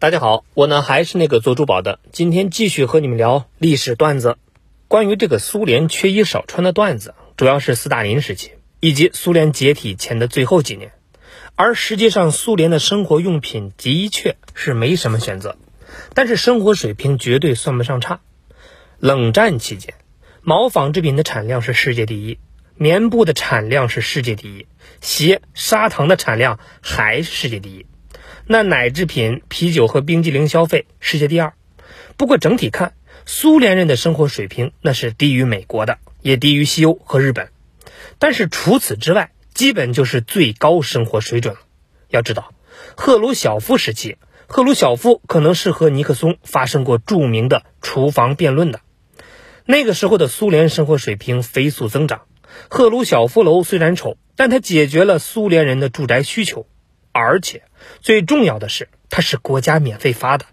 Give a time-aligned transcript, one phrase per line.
[0.00, 4.36] 大家好，我呢还是那个做珠宝的，今天继续和你们聊历史段子。
[4.86, 10.92] 关于这个苏联缺衣少穿的段子，主要是斯大林时期以及苏联解体前的最后几年。
[11.56, 15.56] 而实际上，苏联的生活用品的确是没什么选择，
[16.14, 18.20] 但是生活水平绝对算不上差。
[19.00, 19.94] 冷战期间，
[20.42, 22.38] 毛纺织品的产量是世界第一，
[22.76, 24.68] 棉布的产量是世界第一，
[25.00, 27.84] 鞋、砂糖的产量还是世界第一。
[28.50, 31.52] 那奶制品、啤酒和冰激凌消费世界第二，
[32.16, 32.94] 不过整体看，
[33.26, 37.50] 苏联人的生活水平那是低于美国的，也低于西欧和日本。
[38.18, 41.60] 但是除此之外，基本就是最高生活水准了。
[42.08, 42.54] 要知道，
[42.96, 48.80] 赫鲁晓夫时期，赫鲁晓夫可能是和尼克松发生过著名的厨房辩论的。
[49.66, 52.22] 那个时候的苏联生活水平飞速增长，
[52.70, 56.66] 赫鲁晓夫楼虽然丑，但它解决了苏联人的住宅需求。
[57.10, 57.62] 而且
[58.00, 60.46] 最重要的是，它是国家免费发的。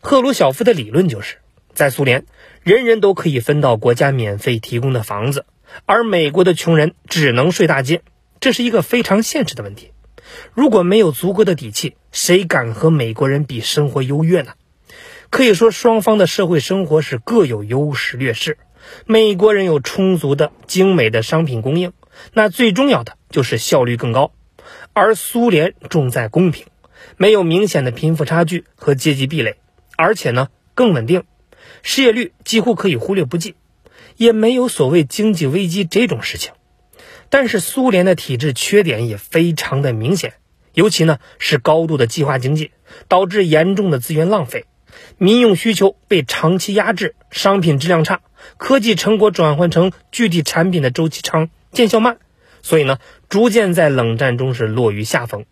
[0.00, 1.36] 赫鲁晓夫的理论就是，
[1.74, 2.26] 在苏联，
[2.62, 5.46] 人人都可以分到国家免费提供的房子，
[5.84, 8.02] 而美国的穷人只能睡大街。
[8.38, 9.92] 这是一个非常现实的问题。
[10.54, 14.52] 如果没有足够的底气，谁敢和美国人比生活优越呢？
[15.30, 18.58] 可以说，双方的社会生活是各有优势劣势。
[19.06, 21.92] 美国人有充足的精美的商品供应，
[22.32, 24.32] 那最重要的就是效率更高。
[24.96, 26.64] 而苏联重在公平，
[27.18, 29.56] 没有明显的贫富差距和阶级壁垒，
[29.94, 31.24] 而且呢更稳定，
[31.82, 33.56] 失业率几乎可以忽略不计，
[34.16, 36.54] 也没有所谓经济危机这种事情。
[37.28, 40.32] 但是苏联的体制缺点也非常的明显，
[40.72, 42.70] 尤其呢是高度的计划经济，
[43.06, 44.64] 导致严重的资源浪费，
[45.18, 48.22] 民用需求被长期压制，商品质量差，
[48.56, 52.16] 科技成果转换成具体产品的周期长，见效慢。
[52.66, 55.44] 所以呢，逐渐在冷战中是落于下风，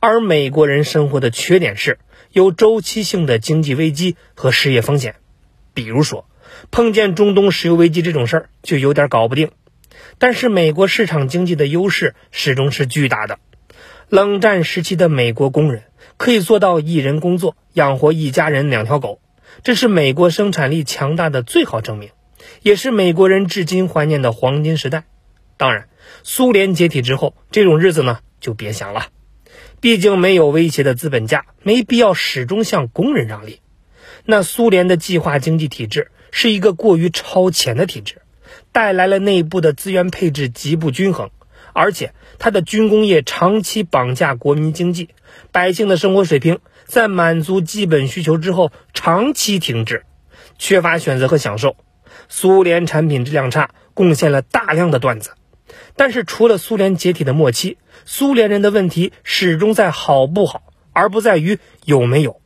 [0.00, 1.98] 而美国人生活的缺点是
[2.32, 5.16] 有周期性的经济危机和失业风险，
[5.74, 6.24] 比如说
[6.70, 9.50] 碰见中东石油危机这种事儿就有点搞不定。
[10.16, 13.38] 但是美国市场经济的优势始终是巨大的，
[14.08, 15.82] 冷战时期的美国工人
[16.16, 19.20] 可以做到一人工作养活一家人两条狗，
[19.62, 22.08] 这是美国生产力强大的最好证明，
[22.62, 25.04] 也是美国人至今怀念的黄金时代。
[25.58, 25.88] 当然。
[26.22, 29.08] 苏联解体之后，这种日子呢就别想了。
[29.80, 33.60] 毕竟没有威胁的资本家，没必要始终向工人让利。
[34.24, 38.22] 那苏联的计划经济体制是一个过于超前的体制，
[38.72, 41.30] 带来了内部的资源配置极不均衡，
[41.72, 45.10] 而且它的军工业长期绑架国民经济，
[45.52, 50.04] 百姓的生活水平在满足基本需求之后长期停滞，
[50.58, 51.76] 缺乏选择和享受。
[52.28, 55.30] 苏联产品质量差，贡献了大量的段子。
[55.98, 62.40] 但是，除了苏联解体的末期，苏联人的问题始终在好不好，而不在于有没有。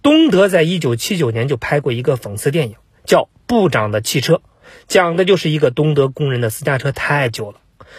[0.00, 4.36] 东德在一九七九年就拍过一个讽刺电影，叫《部长的汽车》，
[4.88, 7.58] 讲的就是一个东德工人的私家车太旧了，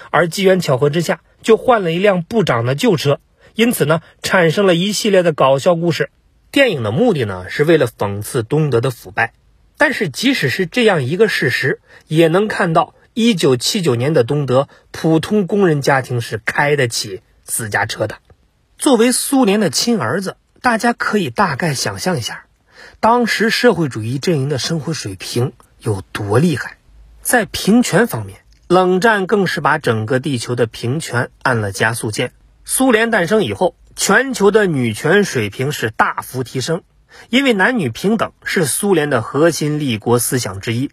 [0.09, 3.19] 而机缘巧合之下就换了一辆部长的旧车，
[3.53, 6.09] 因此呢，产生了一系列的搞笑故事。
[6.51, 9.33] 电影的目的呢，是为了讽刺东德的腐败。
[9.77, 12.95] 但是，即使是这样一个事实，也能看到。
[13.15, 18.17] 一九七九年的东德，普通工人家庭是开得起私家车的。
[18.79, 22.45] 作为苏联的亲儿子，大家可以大概想象一下，
[22.99, 26.77] 当时社会主义阵营的生活水平有多厉害。
[27.21, 32.31] 在平权方面，冷战更是把整个地球的平权按了加速键。
[32.65, 36.81] 苏联诞生以后，全球的女权水平是大幅提升，
[37.29, 40.89] 因为男女平等是苏联的核心立国思想之一。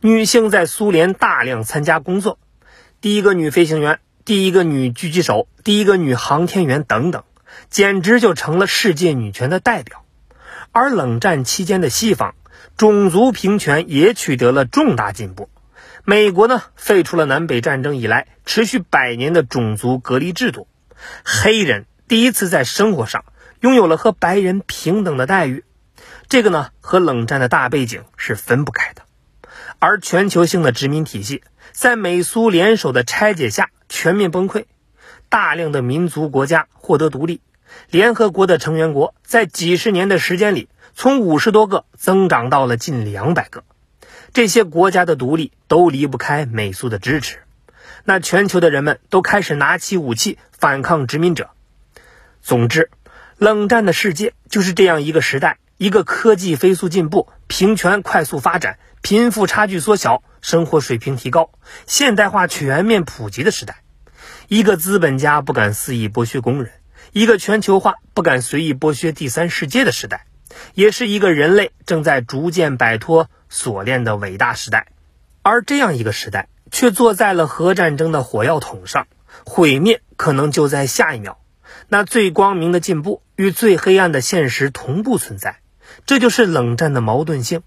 [0.00, 2.38] 女性在苏联大量参加工作，
[3.00, 7.24] 第一个女飞行员，第一个女狙击手，第一个女航天员等等，
[7.70, 10.04] 简直就成了世界女权的代表。
[10.72, 12.34] 而冷战期间的西方，
[12.76, 15.48] 种族平权也取得了重大进步。
[16.04, 20.66] 美国呢，废除了南北战争以来持续百年的种族隔离制度，
[21.24, 23.24] 黑人第一次在生活上
[23.60, 25.64] 拥有了和白人平等的待遇。
[26.28, 29.03] 这个呢，和冷战的大背景是分不开的。
[29.78, 34.64] 而全球性的殖民体系在美苏联手的拆解下全面崩溃，
[35.28, 37.40] 大量的民族国家获得独立，
[37.90, 43.64] 联合国的成员国在几十年的时间里从五十多个增长到了近两百个，
[44.32, 47.38] 这些国家的独立都离不开美苏的支持，
[48.04, 51.50] 那全球的人们都开始拿起武器反抗殖民者。
[52.42, 52.90] 总之，
[53.38, 58.78] 冷战的世界就是这样一个时代，一个科技飞速进步、平权快速发展。
[59.02, 61.50] 贫富差距缩小，生活水平提高，
[61.86, 63.82] 现代化全面普及的时代。
[64.48, 66.72] 一个资本家不敢肆意剥削工人，
[67.12, 70.24] 一个全球化不敢随意剥削第三世界的时代，
[70.72, 74.86] 也是一个人类正在逐渐摆脱锁链的伟大时代。
[75.42, 79.06] 而这样一个时代，却坐在了核战争的火药桶上，
[79.44, 81.38] 毁灭可能就在下一秒。
[81.88, 85.58] 那最光明的进步与最黑暗的现实同步存在，
[86.06, 87.62] 这就是冷战的矛盾性。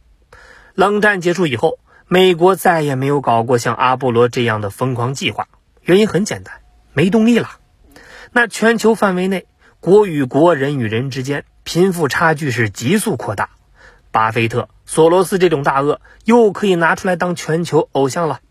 [0.76, 5.48] 冷战结束以后，美国再也没有搞过像阿波罗这样的疯狂计划，
[5.82, 6.62] 原因很简单，
[6.94, 7.50] 没动力了。
[8.32, 9.48] 那全球范围内，
[9.80, 13.50] 国与国、人与人之间贫富差距是急速扩大。
[14.12, 18.42] 巴菲特、索罗斯这种大鳄又可以拿出来当全球偶像了，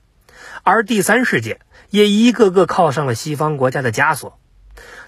[0.64, 1.60] 而第三世界
[1.90, 4.38] 也一个个靠上了西方国家的枷锁，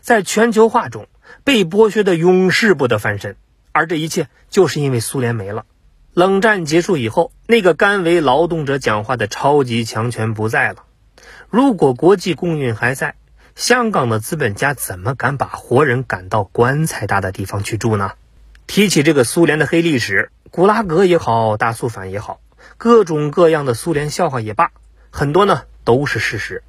[0.00, 1.08] 在全球化中
[1.44, 3.36] 被剥削的永世不得翻身。
[3.78, 5.64] 而这一切就是因为苏联没了。
[6.12, 10.84] 冷战结束以后，那个甘为劳动者讲话的超级强权不在了。
[11.48, 13.14] 如果国际共运还在，
[13.54, 18.14] 香港的资本家怎么敢把活人赶到棺材大的地方去住呢？
[18.66, 22.40] 提起这个苏联的黑历史，古拉格也好，大肃反也好，
[22.78, 24.72] 各种各样的苏联笑话也罢，
[25.10, 26.64] 很多呢都是事实。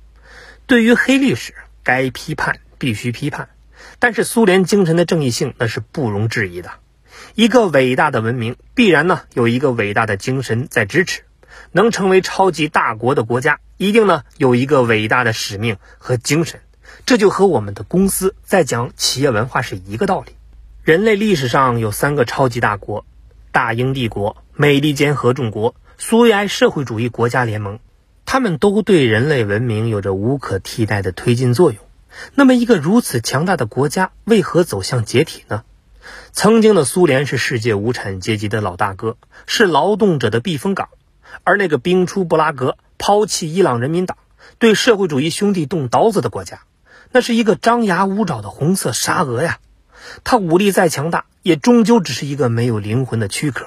[0.68, 3.50] 对于黑历史，该批判必须批判，
[3.98, 6.70] 但是苏联精神的正义性那是不容置疑的。
[7.40, 11.22] 一个伟大的文明，必然呢有一个伟大的精神在支持，
[11.72, 16.60] 能成为超级大国的国家，一定呢有一个伟大的使命和精神。
[17.06, 20.34] 这就和我们的公司在讲企业文化是一个道理。
[20.84, 23.06] 人类历史上有三个超级大国：
[23.54, 27.80] 大英帝国、美利坚合众国、苏维埃社会主义国家联盟。
[28.26, 31.80] 他们都对人类文明有着无可替代的推进作用。
[32.36, 35.64] 那么，一个如此强大的国家为何走向解体呢？
[36.32, 40.90] 曾经的苏联是世界无产阶级的老大哥，是劳动者的避风港。
[41.44, 44.18] 而那个兵出布拉格、抛弃伊朗人民党、
[44.58, 46.62] 对社会主义兄弟动刀子的国家。
[47.12, 49.60] 那是一个张牙舞爪的红色沙俄呀，
[50.24, 53.66] 它武力再强大，也终究只是一个没有灵魂的躯壳。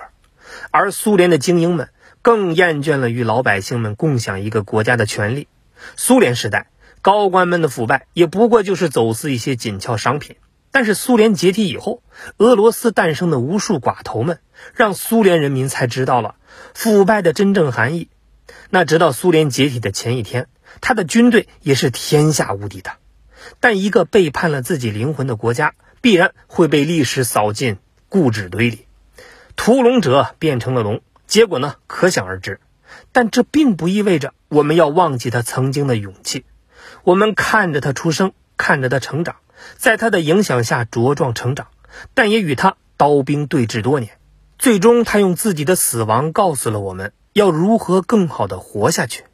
[0.70, 1.88] 而苏联的精英们
[2.20, 5.48] 更厌倦了与老百姓们共享一个国家的权利。
[5.96, 6.68] 苏联时代，
[7.00, 10.36] 高官们的腐败也不过就是走私一些紧俏商品。
[10.72, 12.02] 但是苏联解体以后，
[12.38, 14.40] 俄罗斯诞生的无数寡头们，
[14.74, 16.34] 让苏联人民才知道了
[16.74, 18.08] 腐败的真正含义。
[18.70, 20.48] 那直到苏联解体的前一天，
[20.80, 22.92] 他的军队也是天下无敌的。
[23.60, 27.76] 但一个背叛了自己灵魂的国家，必然会被历史扫进
[28.08, 28.86] 固执堆里。
[29.56, 32.60] 屠龙者变成了龙，结果呢，可想而知。
[33.12, 36.46] 但这并不意味着我们要忘记他曾经的勇气。
[37.04, 39.36] 我们看着他出生，看着他成长，
[39.76, 41.68] 在他的影响下茁壮成长，
[42.14, 44.18] 但也与他刀兵对峙多年。
[44.58, 49.24] 最终，他用自己的死亡告诉了我们要如何更好的活下去。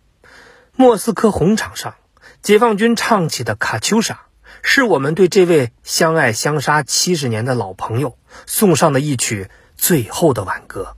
[0.75, 1.95] 莫斯科红场上。
[2.41, 4.15] 解放军唱起的《卡秋莎》，
[4.63, 8.17] 是我们对这位相爱相杀七十年的老朋友
[8.47, 10.95] 送上的一曲最后的挽歌。